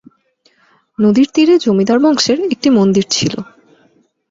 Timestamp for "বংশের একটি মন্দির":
1.99-3.05